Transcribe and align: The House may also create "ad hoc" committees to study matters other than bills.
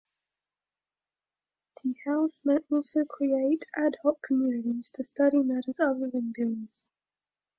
The 1.83 1.93
House 2.07 2.41
may 2.43 2.57
also 2.71 3.05
create 3.05 3.65
"ad 3.75 3.97
hoc" 4.01 4.19
committees 4.23 4.89
to 4.95 5.03
study 5.03 5.43
matters 5.43 5.79
other 5.79 6.09
than 6.09 6.33
bills. 6.35 6.89